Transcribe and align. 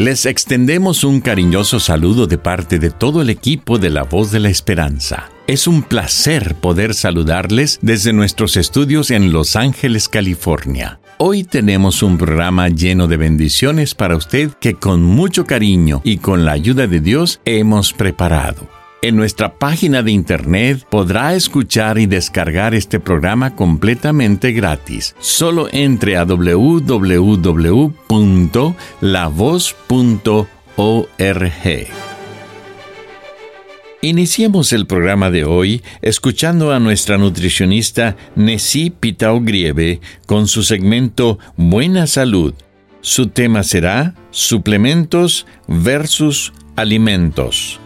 Les 0.00 0.24
extendemos 0.24 1.04
un 1.04 1.20
cariñoso 1.20 1.78
saludo 1.78 2.26
de 2.26 2.38
parte 2.38 2.78
de 2.78 2.88
todo 2.88 3.20
el 3.20 3.28
equipo 3.28 3.76
de 3.76 3.90
La 3.90 4.02
Voz 4.02 4.30
de 4.30 4.40
la 4.40 4.48
Esperanza. 4.48 5.28
Es 5.46 5.66
un 5.66 5.82
placer 5.82 6.54
poder 6.54 6.94
saludarles 6.94 7.78
desde 7.82 8.14
nuestros 8.14 8.56
estudios 8.56 9.10
en 9.10 9.30
Los 9.30 9.56
Ángeles, 9.56 10.08
California. 10.08 11.00
Hoy 11.18 11.44
tenemos 11.44 12.02
un 12.02 12.16
programa 12.16 12.70
lleno 12.70 13.08
de 13.08 13.18
bendiciones 13.18 13.94
para 13.94 14.16
usted 14.16 14.52
que 14.58 14.72
con 14.72 15.02
mucho 15.02 15.44
cariño 15.44 16.00
y 16.02 16.16
con 16.16 16.46
la 16.46 16.52
ayuda 16.52 16.86
de 16.86 17.00
Dios 17.00 17.42
hemos 17.44 17.92
preparado. 17.92 18.79
En 19.02 19.16
nuestra 19.16 19.54
página 19.54 20.02
de 20.02 20.12
internet 20.12 20.84
podrá 20.90 21.34
escuchar 21.34 21.98
y 21.98 22.04
descargar 22.04 22.74
este 22.74 23.00
programa 23.00 23.56
completamente 23.56 24.52
gratis. 24.52 25.16
Solo 25.20 25.68
entre 25.72 26.18
a 26.18 26.24
www.lavoz.org. 26.24 27.08
Iniciemos 34.02 34.72
el 34.74 34.86
programa 34.86 35.30
de 35.30 35.44
hoy 35.44 35.82
escuchando 36.02 36.72
a 36.72 36.78
nuestra 36.78 37.16
nutricionista 37.16 38.16
Nessie 38.36 38.90
Pitao 38.90 39.40
Grieve 39.40 40.00
con 40.26 40.46
su 40.46 40.62
segmento 40.62 41.38
Buena 41.56 42.06
Salud. 42.06 42.52
Su 43.00 43.28
tema 43.28 43.62
será 43.62 44.14
Suplementos 44.30 45.46
versus 45.66 46.52
Alimentos. 46.76 47.80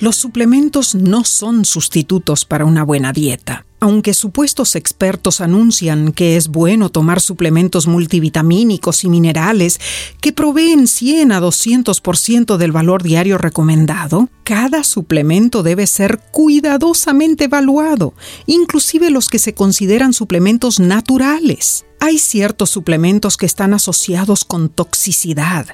Los 0.00 0.16
suplementos 0.16 0.94
no 0.94 1.24
son 1.24 1.66
sustitutos 1.66 2.46
para 2.46 2.64
una 2.64 2.84
buena 2.84 3.12
dieta. 3.12 3.66
Aunque 3.80 4.14
supuestos 4.14 4.74
expertos 4.74 5.42
anuncian 5.42 6.12
que 6.12 6.38
es 6.38 6.48
bueno 6.48 6.88
tomar 6.88 7.20
suplementos 7.20 7.86
multivitamínicos 7.86 9.04
y 9.04 9.10
minerales 9.10 9.78
que 10.22 10.32
proveen 10.32 10.86
100 10.86 11.32
a 11.32 11.40
200% 11.40 12.56
del 12.56 12.72
valor 12.72 13.02
diario 13.02 13.36
recomendado, 13.36 14.30
cada 14.42 14.84
suplemento 14.84 15.62
debe 15.62 15.86
ser 15.86 16.18
cuidadosamente 16.30 17.44
evaluado, 17.44 18.14
inclusive 18.46 19.10
los 19.10 19.28
que 19.28 19.38
se 19.38 19.52
consideran 19.52 20.14
suplementos 20.14 20.80
naturales. 20.80 21.84
Hay 22.00 22.18
ciertos 22.18 22.70
suplementos 22.70 23.36
que 23.36 23.44
están 23.44 23.74
asociados 23.74 24.46
con 24.46 24.70
toxicidad 24.70 25.66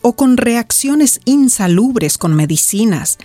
o 0.00 0.16
con 0.16 0.38
reacciones 0.38 1.20
insalubres 1.26 2.16
con 2.16 2.34
medicinas, 2.34 3.18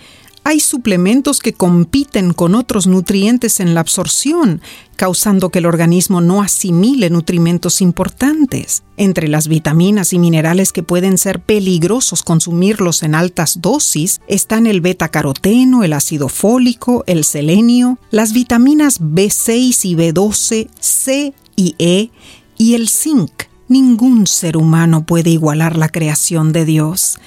hay 0.44 0.60
suplementos 0.60 1.40
que 1.40 1.54
compiten 1.54 2.34
con 2.34 2.56
otros 2.56 2.88
nutrientes 2.88 3.60
en 3.60 3.74
la 3.74 3.82
absorción, 3.82 4.62
causando 4.96 5.50
que 5.50 5.60
el 5.60 5.66
organismo 5.66 6.22
no 6.22 6.42
asimile 6.42 7.10
nutrimentos 7.10 7.82
importantes. 7.82 8.84
Entre 8.98 9.28
las 9.28 9.48
vitaminas 9.48 10.14
y 10.14 10.20
minerales 10.20 10.72
que 10.72 10.84
pueden 10.84 11.18
ser 11.18 11.40
peligrosos 11.42 12.24
consumirlos 12.24 13.04
en 13.04 13.16
altas 13.16 13.62
dosis 13.62 14.22
están 14.28 14.68
el 14.68 14.82
beta-caroteno, 14.82 15.84
el 15.84 15.94
ácido 15.94 16.30
fólico, 16.30 17.04
el 17.08 17.24
selenio, 17.24 17.98
las 18.12 18.34
vitaminas 18.34 19.02
B6 19.02 19.86
y 19.86 19.96
B12, 19.96 20.70
C 20.80 21.34
y 21.56 21.76
E 21.80 22.10
y 22.58 22.74
el 22.74 22.90
zinc. 22.90 23.32
Ningún 23.68 24.26
ser 24.26 24.58
humano 24.58 25.06
puede 25.06 25.30
igualar 25.30 25.78
la 25.78 25.90
creación 25.90 26.54
de 26.54 26.66
Dios. 26.66 27.20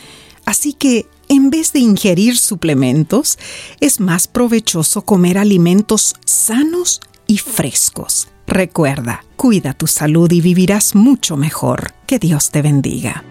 Así 0.44 0.72
que 0.72 1.06
en 1.32 1.48
vez 1.48 1.72
de 1.72 1.78
ingerir 1.78 2.36
suplementos, 2.36 3.38
es 3.80 4.00
más 4.00 4.28
provechoso 4.28 5.02
comer 5.02 5.38
alimentos 5.38 6.14
sanos 6.26 7.00
y 7.26 7.38
frescos. 7.38 8.28
Recuerda, 8.46 9.24
cuida 9.36 9.72
tu 9.72 9.86
salud 9.86 10.30
y 10.30 10.42
vivirás 10.42 10.94
mucho 10.94 11.38
mejor. 11.38 11.94
Que 12.06 12.18
Dios 12.18 12.50
te 12.50 12.60
bendiga. 12.60 13.24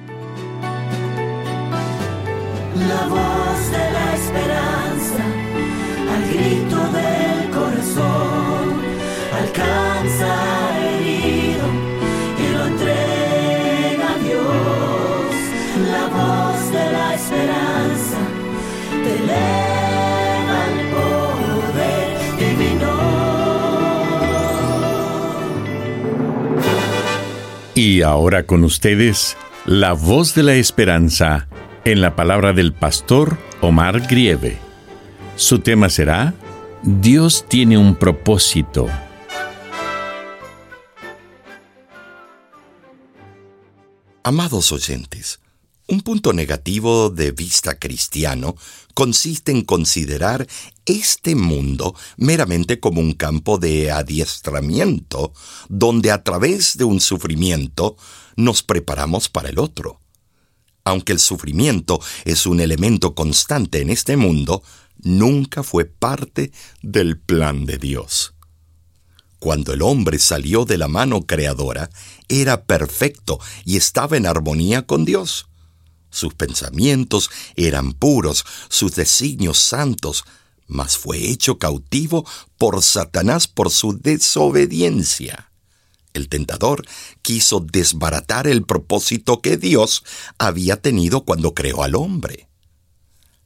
Y 28.01 28.03
ahora 28.03 28.47
con 28.47 28.63
ustedes, 28.63 29.37
la 29.67 29.93
voz 29.93 30.33
de 30.33 30.41
la 30.41 30.55
esperanza 30.55 31.47
en 31.85 32.01
la 32.01 32.15
palabra 32.15 32.51
del 32.51 32.73
pastor 32.73 33.37
Omar 33.61 34.07
Grieve. 34.07 34.57
Su 35.35 35.59
tema 35.59 35.87
será 35.87 36.33
Dios 36.81 37.45
tiene 37.47 37.77
un 37.77 37.95
propósito. 37.95 38.87
Amados 44.23 44.71
oyentes, 44.71 45.39
un 45.91 45.99
punto 45.99 46.31
negativo 46.31 47.09
de 47.09 47.33
vista 47.33 47.77
cristiano 47.77 48.55
consiste 48.93 49.51
en 49.51 49.61
considerar 49.61 50.47
este 50.85 51.35
mundo 51.35 51.93
meramente 52.15 52.79
como 52.79 53.01
un 53.01 53.11
campo 53.11 53.57
de 53.57 53.91
adiestramiento, 53.91 55.33
donde 55.67 56.11
a 56.11 56.23
través 56.23 56.77
de 56.77 56.85
un 56.85 57.01
sufrimiento 57.01 57.97
nos 58.37 58.63
preparamos 58.63 59.27
para 59.27 59.49
el 59.49 59.59
otro. 59.59 59.99
Aunque 60.85 61.11
el 61.11 61.19
sufrimiento 61.19 61.99
es 62.23 62.45
un 62.45 62.61
elemento 62.61 63.13
constante 63.13 63.81
en 63.81 63.89
este 63.89 64.15
mundo, 64.15 64.63
nunca 65.03 65.61
fue 65.61 65.83
parte 65.83 66.53
del 66.81 67.19
plan 67.19 67.65
de 67.65 67.77
Dios. 67.77 68.33
Cuando 69.39 69.73
el 69.73 69.81
hombre 69.81 70.19
salió 70.19 70.63
de 70.63 70.77
la 70.77 70.87
mano 70.87 71.25
creadora, 71.25 71.89
era 72.29 72.63
perfecto 72.63 73.39
y 73.65 73.75
estaba 73.75 74.15
en 74.15 74.25
armonía 74.25 74.83
con 74.83 75.03
Dios. 75.03 75.50
Sus 76.11 76.33
pensamientos 76.35 77.31
eran 77.55 77.93
puros, 77.93 78.45
sus 78.69 78.93
designios 78.95 79.57
santos, 79.57 80.25
mas 80.67 80.97
fue 80.97 81.29
hecho 81.29 81.57
cautivo 81.57 82.25
por 82.57 82.81
Satanás 82.83 83.47
por 83.47 83.71
su 83.71 83.97
desobediencia. 83.99 85.51
El 86.13 86.27
tentador 86.27 86.85
quiso 87.21 87.61
desbaratar 87.61 88.47
el 88.47 88.63
propósito 88.63 89.41
que 89.41 89.57
Dios 89.57 90.03
había 90.37 90.75
tenido 90.77 91.21
cuando 91.21 91.53
creó 91.53 91.83
al 91.83 91.95
hombre. 91.95 92.49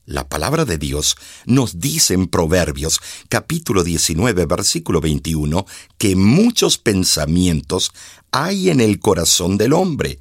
La 0.06 0.28
palabra 0.30 0.66
de 0.66 0.78
Dios 0.78 1.16
nos 1.46 1.80
dice 1.80 2.14
en 2.14 2.28
Proverbios 2.28 3.00
capítulo 3.28 3.84
19 3.84 4.46
versículo 4.46 5.02
21 5.02 5.66
que 5.98 6.16
muchos 6.16 6.78
pensamientos 6.78 7.92
hay 8.32 8.70
en 8.70 8.82
el 8.82 9.00
corazón 9.00 9.58
del 9.58 9.74
hombre, 9.74 10.20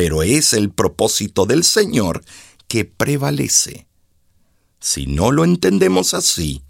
pero 0.00 0.22
es 0.22 0.54
el 0.54 0.70
propósito 0.70 1.44
del 1.44 1.62
Señor 1.62 2.24
que 2.68 2.86
prevalece. 2.86 3.86
Si 4.80 5.06
no 5.06 5.30
lo 5.30 5.44
entendemos 5.44 6.14
así, 6.14 6.62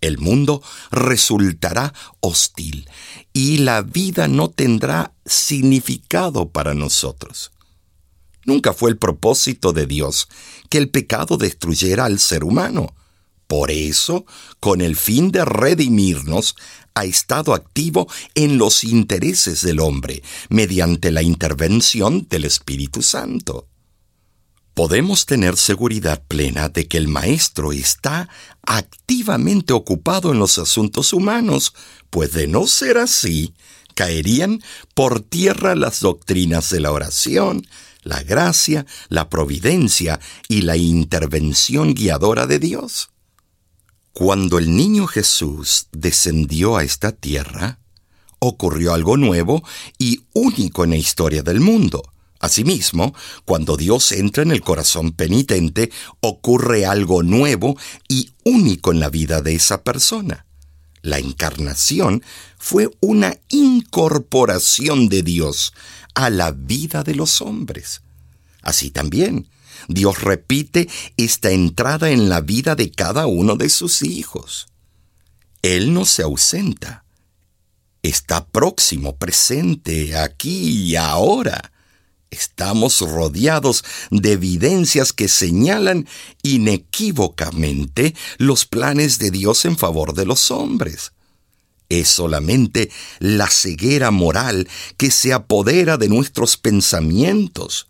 el 0.00 0.18
mundo 0.18 0.62
resultará 0.92 1.92
hostil 2.20 2.88
y 3.32 3.58
la 3.58 3.82
vida 3.82 4.28
no 4.28 4.48
tendrá 4.48 5.12
significado 5.26 6.50
para 6.50 6.72
nosotros. 6.72 7.50
Nunca 8.44 8.72
fue 8.72 8.90
el 8.90 8.96
propósito 8.96 9.72
de 9.72 9.86
Dios 9.86 10.28
que 10.70 10.78
el 10.78 10.88
pecado 10.88 11.36
destruyera 11.36 12.04
al 12.04 12.20
ser 12.20 12.44
humano. 12.44 12.94
Por 13.48 13.72
eso, 13.72 14.24
con 14.60 14.82
el 14.82 14.94
fin 14.94 15.32
de 15.32 15.44
redimirnos, 15.44 16.54
ha 16.98 17.04
estado 17.04 17.54
activo 17.54 18.08
en 18.34 18.58
los 18.58 18.82
intereses 18.82 19.62
del 19.62 19.80
hombre 19.80 20.22
mediante 20.48 21.12
la 21.12 21.22
intervención 21.22 22.26
del 22.28 22.44
Espíritu 22.44 23.02
Santo. 23.02 23.68
podemos 24.74 25.26
tener 25.26 25.56
seguridad 25.56 26.22
plena 26.28 26.68
de 26.68 26.86
que 26.86 26.98
el 26.98 27.08
Maestro 27.08 27.72
está 27.72 28.28
activamente 28.62 29.72
ocupado 29.72 30.30
en 30.30 30.38
los 30.38 30.56
asuntos 30.58 31.12
humanos, 31.12 31.74
pues 32.10 32.32
de 32.32 32.46
no 32.46 32.64
ser 32.68 32.96
así, 32.98 33.54
caerían 33.96 34.62
por 34.94 35.20
tierra 35.20 35.74
las 35.74 35.98
doctrinas 35.98 36.70
de 36.70 36.78
la 36.78 36.92
oración, 36.92 37.66
la 38.04 38.22
gracia, 38.22 38.86
la 39.08 39.28
providencia 39.28 40.20
y 40.48 40.62
la 40.62 40.76
intervención 40.76 41.94
guiadora 41.94 42.46
de 42.46 42.60
Dios. 42.60 43.10
Cuando 44.18 44.58
el 44.58 44.74
niño 44.74 45.06
Jesús 45.06 45.86
descendió 45.92 46.76
a 46.76 46.82
esta 46.82 47.12
tierra, 47.12 47.78
ocurrió 48.40 48.92
algo 48.92 49.16
nuevo 49.16 49.62
y 49.96 50.22
único 50.32 50.82
en 50.82 50.90
la 50.90 50.96
historia 50.96 51.44
del 51.44 51.60
mundo. 51.60 52.02
Asimismo, 52.40 53.14
cuando 53.44 53.76
Dios 53.76 54.10
entra 54.10 54.42
en 54.42 54.50
el 54.50 54.60
corazón 54.60 55.12
penitente, 55.12 55.92
ocurre 56.18 56.84
algo 56.84 57.22
nuevo 57.22 57.76
y 58.08 58.32
único 58.42 58.90
en 58.90 58.98
la 58.98 59.08
vida 59.08 59.40
de 59.40 59.54
esa 59.54 59.84
persona. 59.84 60.46
La 61.00 61.20
encarnación 61.20 62.24
fue 62.58 62.90
una 62.98 63.36
incorporación 63.50 65.08
de 65.08 65.22
Dios 65.22 65.74
a 66.14 66.28
la 66.28 66.50
vida 66.50 67.04
de 67.04 67.14
los 67.14 67.40
hombres. 67.40 68.02
Así 68.62 68.90
también, 68.90 69.46
Dios 69.86 70.20
repite 70.22 70.88
esta 71.16 71.50
entrada 71.50 72.10
en 72.10 72.28
la 72.28 72.40
vida 72.40 72.74
de 72.74 72.90
cada 72.90 73.26
uno 73.26 73.56
de 73.56 73.68
sus 73.68 74.02
hijos. 74.02 74.68
Él 75.62 75.92
no 75.92 76.04
se 76.04 76.22
ausenta. 76.22 77.04
Está 78.02 78.46
próximo, 78.46 79.16
presente, 79.16 80.16
aquí 80.16 80.88
y 80.90 80.96
ahora. 80.96 81.72
Estamos 82.30 83.00
rodeados 83.00 83.84
de 84.10 84.32
evidencias 84.32 85.12
que 85.12 85.28
señalan 85.28 86.06
inequívocamente 86.42 88.14
los 88.36 88.66
planes 88.66 89.18
de 89.18 89.30
Dios 89.30 89.64
en 89.64 89.78
favor 89.78 90.14
de 90.14 90.26
los 90.26 90.50
hombres. 90.50 91.12
Es 91.88 92.08
solamente 92.08 92.90
la 93.18 93.48
ceguera 93.48 94.10
moral 94.10 94.68
que 94.98 95.10
se 95.10 95.32
apodera 95.32 95.96
de 95.96 96.08
nuestros 96.08 96.58
pensamientos, 96.58 97.87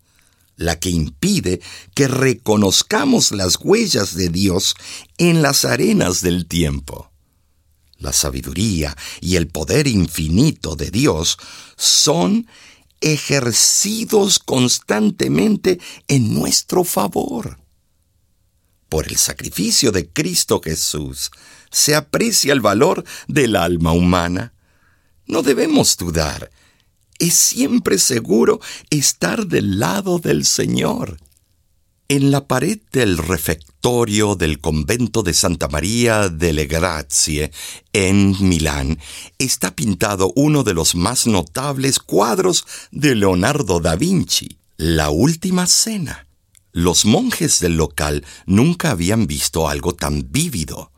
la 0.59 0.79
que 0.79 0.91
impide 0.91 1.63
que 1.95 2.09
reconozcamos 2.09 3.33
las 3.33 3.57
huellas 3.63 4.15
de 4.15 4.29
Dios 4.29 4.75
en 5.17 5.41
las 5.41 5.65
arenas 5.65 6.21
del 6.21 6.47
tiempo. 6.47 7.11
La 7.97 8.13
sabiduría 8.13 8.97
y 9.21 9.37
el 9.37 9.47
poder 9.49 9.87
infinito 9.87 10.77
de 10.77 10.91
Dios 10.91 11.39
son 11.77 12.49
ejercidos 13.01 14.41
constantemente 14.41 15.81
en 16.09 16.35
nuestro 16.35 16.85
favor. 16.85 17.59
Por 18.89 19.07
el 19.07 19.17
sacrificio 19.17 19.93
de 19.93 20.09
Cristo 20.09 20.61
Jesús 20.63 21.31
se 21.71 21.95
aprecia 21.95 22.53
el 22.53 22.61
valor 22.61 23.05
del 23.29 23.55
alma 23.55 23.93
humana. 23.93 24.55
No 25.27 25.43
debemos 25.43 25.97
dudar. 25.97 26.51
Es 27.19 27.35
siempre 27.35 27.99
seguro 27.99 28.61
estar 28.91 29.49
del 29.49 29.81
lado 29.81 30.21
del 30.21 30.45
Señor. 30.45 31.19
En 32.07 32.31
la 32.31 32.47
pared 32.47 32.79
del 32.93 33.19
refectorio 33.19 34.37
del 34.37 34.61
convento 34.61 35.25
de 35.25 35.35
Santa 35.35 35.67
María 35.67 36.29
delle 36.29 36.67
Grazie, 36.67 37.51
en 37.93 38.37
Milán, 38.49 39.01
está 39.37 39.75
pintado 39.75 40.33
uno 40.37 40.63
de 40.63 40.75
los 40.75 40.95
más 40.95 41.27
notables 41.27 41.99
cuadros 41.99 42.65
de 42.93 43.17
Leonardo 43.17 43.81
da 43.81 43.97
Vinci, 43.97 44.57
La 44.77 45.11
Última 45.11 45.67
Cena. 45.67 46.29
Los 46.73 47.05
monjes 47.05 47.59
del 47.59 47.77
local 47.77 48.25
nunca 48.47 48.93
habían 48.93 49.27
visto 49.27 49.69
algo 49.69 49.93
tan 49.93 50.31
vívido, 50.31 50.93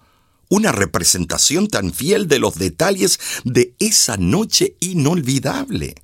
una 0.51 0.71
representación 0.71 1.67
tan 1.67 1.95
fiel 1.95 2.29
de 2.29 2.39
los 2.41 2.57
detalles 2.57 3.19
de 3.45 3.75
esa 3.79 4.19
noche 4.19 4.77
inolvidable. 4.81 5.95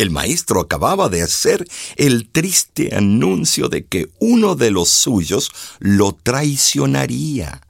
El 0.00 0.10
maestro 0.10 0.62
acababa 0.62 1.10
de 1.10 1.20
hacer 1.20 1.68
el 1.96 2.30
triste 2.30 2.96
anuncio 2.96 3.68
de 3.68 3.84
que 3.84 4.08
uno 4.18 4.54
de 4.54 4.70
los 4.70 4.88
suyos 4.88 5.52
lo 5.78 6.12
traicionaría. 6.12 7.60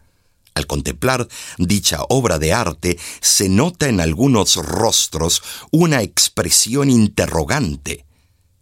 Al 0.55 0.69
contemplar 0.69 1.27
dicha 1.59 2.03
obra 2.09 2.39
de 2.39 2.53
arte, 2.53 3.01
se 3.21 3.49
nota 3.49 3.89
en 3.89 4.01
algunos 4.01 4.55
rostros 4.55 5.43
una 5.73 6.03
expresión 6.03 6.89
interrogante, 6.89 8.05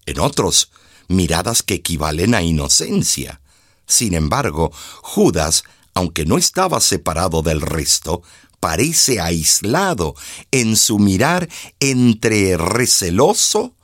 en 0.06 0.18
otros 0.18 0.70
miradas 1.08 1.62
que 1.62 1.74
equivalen 1.74 2.34
a 2.34 2.40
inocencia. 2.40 3.42
Sin 3.84 4.14
embargo, 4.14 4.72
Judas, 5.02 5.64
aunque 5.92 6.24
no 6.24 6.38
estaba 6.38 6.80
separado 6.80 7.42
del 7.42 7.60
resto, 7.60 8.22
parece 8.60 9.20
aislado 9.20 10.14
en 10.50 10.76
su 10.76 10.98
mirar 10.98 11.48
entre 11.80 12.56
receloso 12.56 13.74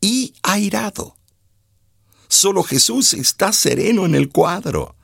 y 0.00 0.34
airado. 0.42 1.16
Solo 2.28 2.62
Jesús 2.62 3.14
está 3.14 3.52
sereno 3.52 4.04
en 4.06 4.14
el 4.14 4.30
cuadro. 4.30 4.96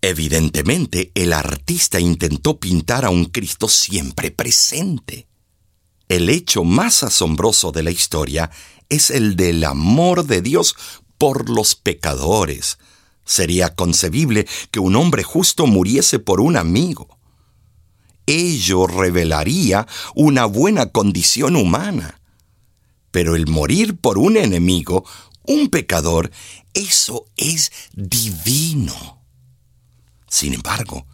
Evidentemente, 0.00 1.12
el 1.14 1.32
artista 1.32 2.00
intentó 2.00 2.58
pintar 2.58 3.04
a 3.04 3.10
un 3.10 3.26
Cristo 3.26 3.68
siempre 3.68 4.30
presente. 4.30 5.26
El 6.08 6.28
hecho 6.28 6.64
más 6.64 7.02
asombroso 7.02 7.72
de 7.72 7.82
la 7.82 7.90
historia 7.90 8.50
es 8.88 9.10
el 9.10 9.36
del 9.36 9.64
amor 9.64 10.26
de 10.26 10.42
Dios 10.42 10.76
por 11.16 11.48
los 11.48 11.74
pecadores. 11.74 12.78
Sería 13.24 13.74
concebible 13.74 14.46
que 14.70 14.80
un 14.80 14.96
hombre 14.96 15.22
justo 15.22 15.66
muriese 15.66 16.18
por 16.18 16.40
un 16.40 16.56
amigo 16.56 17.13
ello 18.26 18.86
revelaría 18.86 19.86
una 20.14 20.46
buena 20.46 20.86
condición 20.86 21.56
humana. 21.56 22.20
Pero 23.10 23.36
el 23.36 23.46
morir 23.46 23.96
por 23.96 24.18
un 24.18 24.36
enemigo, 24.36 25.04
un 25.44 25.68
pecador, 25.68 26.30
eso 26.72 27.26
es 27.36 27.70
divino. 27.94 29.22
Sin 30.28 30.54
embargo, 30.54 31.06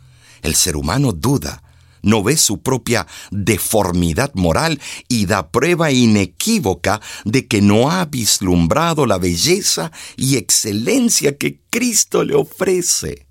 el 0.42 0.54
ser 0.54 0.76
humano 0.76 1.12
duda, 1.12 1.62
no 2.02 2.22
ve 2.22 2.36
su 2.36 2.62
propia 2.62 3.06
deformidad 3.30 4.32
moral 4.34 4.80
y 5.08 5.26
da 5.26 5.50
prueba 5.50 5.90
inequívoca 5.90 7.00
de 7.24 7.46
que 7.46 7.60
no 7.60 7.90
ha 7.90 8.06
vislumbrado 8.06 9.04
la 9.04 9.18
belleza 9.18 9.92
y 10.16 10.36
excelencia 10.36 11.36
que 11.36 11.60
Cristo 11.68 12.24
le 12.24 12.34
ofrece. 12.34 13.29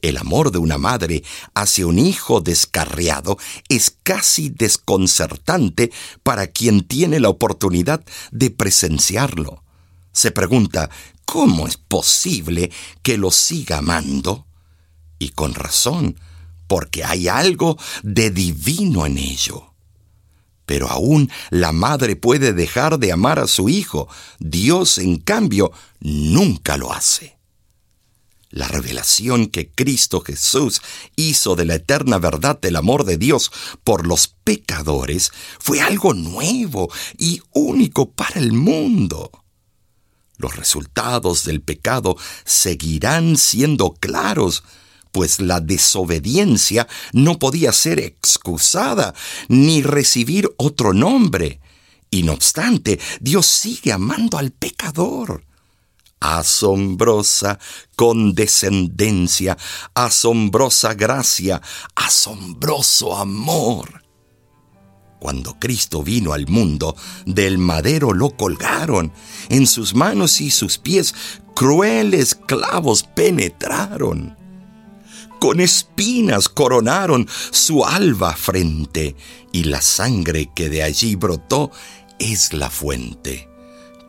El 0.00 0.16
amor 0.16 0.52
de 0.52 0.58
una 0.58 0.78
madre 0.78 1.24
hacia 1.54 1.86
un 1.86 1.98
hijo 1.98 2.40
descarriado 2.40 3.36
es 3.68 3.96
casi 4.02 4.48
desconcertante 4.48 5.90
para 6.22 6.46
quien 6.46 6.86
tiene 6.86 7.18
la 7.18 7.28
oportunidad 7.28 8.04
de 8.30 8.50
presenciarlo. 8.50 9.64
Se 10.12 10.30
pregunta, 10.30 10.90
¿cómo 11.24 11.66
es 11.66 11.76
posible 11.76 12.70
que 13.02 13.18
lo 13.18 13.30
siga 13.30 13.78
amando? 13.78 14.46
Y 15.18 15.30
con 15.30 15.54
razón, 15.54 16.18
porque 16.68 17.04
hay 17.04 17.26
algo 17.26 17.76
de 18.04 18.30
divino 18.30 19.04
en 19.04 19.18
ello. 19.18 19.74
Pero 20.64 20.88
aún 20.88 21.30
la 21.50 21.72
madre 21.72 22.14
puede 22.14 22.52
dejar 22.52 22.98
de 22.98 23.10
amar 23.10 23.38
a 23.38 23.46
su 23.46 23.68
hijo. 23.68 24.06
Dios, 24.38 24.98
en 24.98 25.16
cambio, 25.16 25.72
nunca 25.98 26.76
lo 26.76 26.92
hace. 26.92 27.37
La 28.50 28.66
revelación 28.66 29.48
que 29.48 29.70
Cristo 29.70 30.22
Jesús 30.22 30.80
hizo 31.16 31.54
de 31.54 31.66
la 31.66 31.74
eterna 31.74 32.18
verdad 32.18 32.58
del 32.58 32.76
amor 32.76 33.04
de 33.04 33.18
Dios 33.18 33.52
por 33.84 34.06
los 34.06 34.28
pecadores 34.28 35.32
fue 35.58 35.82
algo 35.82 36.14
nuevo 36.14 36.90
y 37.18 37.42
único 37.52 38.10
para 38.10 38.40
el 38.40 38.52
mundo. 38.52 39.30
Los 40.38 40.56
resultados 40.56 41.44
del 41.44 41.60
pecado 41.60 42.16
seguirán 42.46 43.36
siendo 43.36 43.92
claros, 43.92 44.62
pues 45.12 45.40
la 45.40 45.60
desobediencia 45.60 46.88
no 47.12 47.38
podía 47.38 47.72
ser 47.72 47.98
excusada 47.98 49.14
ni 49.48 49.82
recibir 49.82 50.48
otro 50.56 50.94
nombre. 50.94 51.60
Y 52.10 52.22
no 52.22 52.32
obstante, 52.32 52.98
Dios 53.20 53.44
sigue 53.44 53.92
amando 53.92 54.38
al 54.38 54.52
pecador 54.52 55.47
asombrosa 56.20 57.58
condescendencia, 57.96 59.56
asombrosa 59.94 60.94
gracia, 60.94 61.60
asombroso 61.94 63.16
amor. 63.16 64.02
Cuando 65.20 65.58
Cristo 65.58 66.02
vino 66.02 66.32
al 66.32 66.46
mundo, 66.46 66.96
del 67.26 67.58
madero 67.58 68.12
lo 68.12 68.36
colgaron, 68.36 69.12
en 69.48 69.66
sus 69.66 69.94
manos 69.94 70.40
y 70.40 70.50
sus 70.50 70.78
pies 70.78 71.14
crueles 71.54 72.36
clavos 72.36 73.02
penetraron. 73.02 74.36
Con 75.40 75.60
espinas 75.60 76.48
coronaron 76.48 77.28
su 77.50 77.84
alba 77.84 78.34
frente, 78.36 79.16
y 79.52 79.64
la 79.64 79.80
sangre 79.80 80.50
que 80.54 80.68
de 80.68 80.82
allí 80.84 81.16
brotó 81.16 81.72
es 82.20 82.52
la 82.52 82.70
fuente 82.70 83.48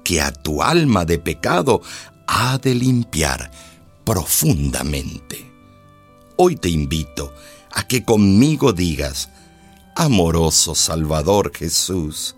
que 0.10 0.22
a 0.22 0.32
tu 0.32 0.64
alma 0.64 1.06
de 1.06 1.20
pecado 1.20 1.84
ha 2.26 2.58
de 2.58 2.74
limpiar 2.74 3.52
profundamente. 4.04 5.54
Hoy 6.36 6.56
te 6.56 6.68
invito 6.68 7.32
a 7.72 7.88
que 7.88 8.04
conmigo 8.04 8.74
digas, 8.74 9.30
amoroso 9.96 10.74
Salvador 10.74 11.52
Jesús, 11.56 12.36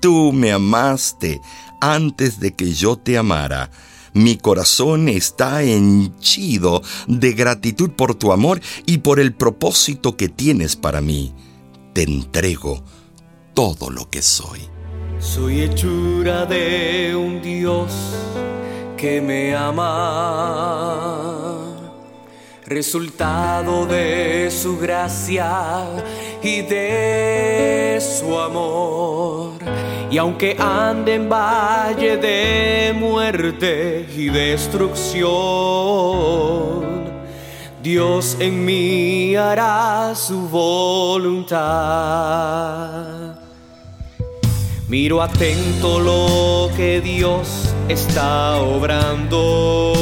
tú 0.00 0.32
me 0.32 0.50
amaste 0.50 1.40
antes 1.80 2.40
de 2.40 2.56
que 2.56 2.72
yo 2.72 2.96
te 2.96 3.16
amara. 3.16 3.70
Mi 4.12 4.36
corazón 4.36 5.08
está 5.08 5.62
henchido 5.62 6.82
de 7.06 7.32
gratitud 7.32 7.90
por 7.90 8.16
tu 8.16 8.32
amor 8.32 8.60
y 8.86 8.98
por 8.98 9.20
el 9.20 9.34
propósito 9.34 10.16
que 10.16 10.28
tienes 10.28 10.74
para 10.74 11.00
mí. 11.00 11.32
Te 11.92 12.02
entrego 12.02 12.82
todo 13.54 13.88
lo 13.88 14.10
que 14.10 14.20
soy. 14.20 14.77
Soy 15.20 15.62
hechura 15.62 16.46
de 16.46 17.14
un 17.16 17.42
Dios 17.42 17.92
que 18.96 19.20
me 19.20 19.52
ama, 19.54 19.96
resultado 22.64 23.84
de 23.86 24.48
su 24.48 24.78
gracia 24.78 25.86
y 26.40 26.62
de 26.62 27.98
su 28.00 28.38
amor. 28.38 29.54
Y 30.08 30.18
aunque 30.18 30.56
ande 30.56 31.16
en 31.16 31.28
valle 31.28 32.16
de 32.16 32.94
muerte 32.96 34.06
y 34.16 34.28
destrucción, 34.28 35.28
Dios 37.82 38.36
en 38.38 38.64
mí 38.64 39.34
hará 39.34 40.14
su 40.14 40.48
voluntad. 40.48 41.58
Miro 44.88 45.20
atento 45.20 46.00
lo 46.00 46.70
que 46.74 47.02
Dios 47.02 47.74
está 47.90 48.56
obrando, 48.56 49.92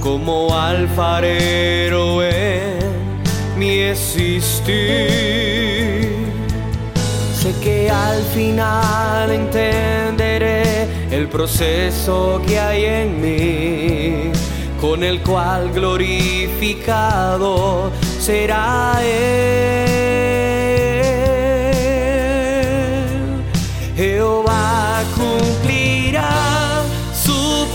como 0.00 0.58
alfarero 0.58 2.22
en 2.22 2.78
mi 3.58 3.80
existir. 3.80 4.64
Sé 7.38 7.54
que 7.62 7.90
al 7.90 8.22
final 8.34 9.30
entenderé 9.30 10.88
el 11.10 11.28
proceso 11.28 12.40
que 12.46 12.58
hay 12.58 12.86
en 12.86 13.20
mí, 13.20 14.32
con 14.80 15.04
el 15.04 15.20
cual 15.20 15.70
glorificado 15.70 17.90
será 18.18 19.02
Él. 19.02 20.53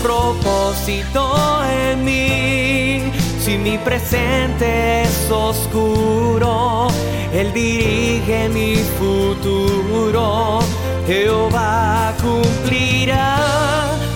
Propósito 0.02 1.22
en 1.64 2.04
mí. 2.04 3.12
Si 3.40 3.56
mi 3.56 3.78
presente 3.78 5.02
es 5.02 5.30
oscuro, 5.30 6.88
Él 7.32 7.52
dirige 7.52 8.48
mi 8.48 8.76
futuro. 8.98 10.60
Jehová 11.06 12.12
cumplirá 12.22 13.36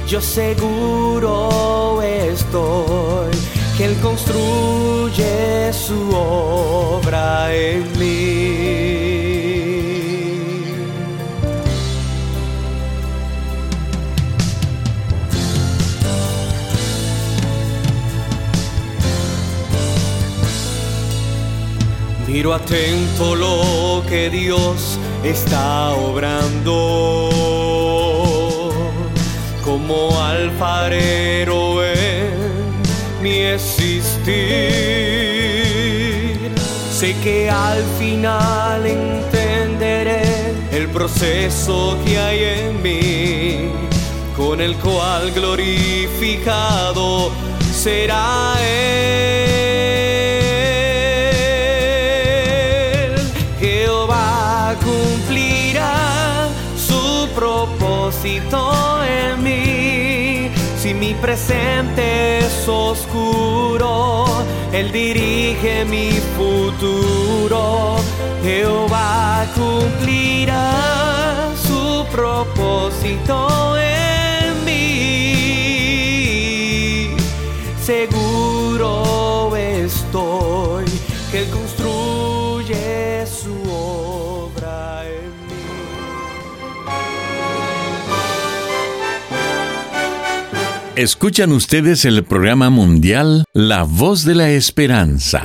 Yo 0.06 0.20
seguro 0.20 2.02
estoy 2.02 3.30
que 3.76 3.84
Él 3.86 3.96
construye 4.02 5.72
su 5.72 6.10
obra 6.14 7.54
en 7.54 7.98
mí. 7.98 8.91
Miro 22.42 22.54
atento 22.54 23.36
lo 23.36 24.02
que 24.08 24.28
Dios 24.28 24.98
está 25.22 25.90
obrando 25.90 27.30
como 29.62 30.20
alfarero 30.20 31.76
mi 33.22 33.42
existir. 33.42 34.10
Sé 36.92 37.14
que 37.22 37.48
al 37.48 37.80
final 38.00 38.88
entenderé 38.88 40.52
el 40.72 40.88
proceso 40.88 41.96
que 42.04 42.18
hay 42.18 42.42
en 42.42 42.82
mí, 42.82 43.70
con 44.36 44.60
el 44.60 44.74
cual 44.78 45.30
glorificado 45.30 47.30
será 47.72 48.56
Él. 48.60 49.51
En 58.24 59.42
mí. 59.42 60.50
Si 60.76 60.94
mi 60.94 61.12
presente 61.14 62.38
es 62.38 62.68
oscuro, 62.68 64.26
Él 64.72 64.92
dirige 64.92 65.84
mi 65.84 66.12
futuro. 66.36 67.96
Jehová 68.42 69.44
cumplirá 69.54 71.50
su 71.56 72.06
propósito 72.12 73.76
en 73.76 74.64
mí. 74.64 75.96
Seguro 77.82 79.56
estoy 79.56 80.84
que 81.30 81.38
Él 81.38 81.50
construye 81.50 83.26
su 83.26 83.52
obra 83.70 83.81
Escuchan 91.02 91.50
ustedes 91.50 92.04
el 92.04 92.22
programa 92.22 92.70
mundial 92.70 93.44
La 93.52 93.82
Voz 93.82 94.24
de 94.24 94.36
la 94.36 94.52
Esperanza. 94.52 95.42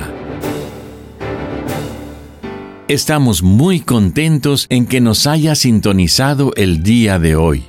Estamos 2.86 3.42
muy 3.42 3.80
contentos 3.80 4.68
en 4.70 4.86
que 4.86 5.00
nos 5.00 5.26
haya 5.26 5.56
sintonizado 5.56 6.52
el 6.54 6.84
día 6.84 7.18
de 7.18 7.34
hoy. 7.34 7.64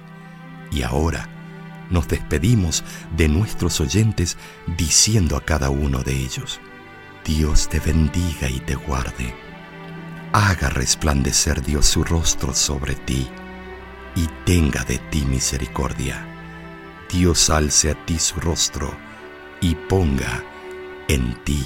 Y 0.73 0.81
ahora 0.81 1.29
nos 1.89 2.09
despedimos 2.09 2.83
de 3.15 3.29
nuestros 3.29 3.79
oyentes 3.79 4.35
diciendo 4.75 5.37
a 5.37 5.45
cada 5.45 5.69
uno 5.69 6.03
de 6.03 6.17
ellos, 6.17 6.59
Dios 7.23 7.69
te 7.69 7.79
bendiga 7.79 8.49
y 8.49 8.59
te 8.59 8.75
guarde. 8.75 9.33
Haga 10.33 10.69
resplandecer 10.69 11.61
Dios 11.61 11.85
su 11.85 12.03
rostro 12.03 12.53
sobre 12.53 12.95
ti 12.95 13.29
y 14.17 14.27
tenga 14.43 14.83
de 14.83 14.97
ti 14.97 15.21
misericordia. 15.21 16.27
Dios 17.09 17.49
alce 17.49 17.91
a 17.91 18.05
ti 18.05 18.19
su 18.19 18.37
rostro 18.41 18.93
y 19.61 19.75
ponga 19.75 20.43
en 21.07 21.41
ti 21.45 21.65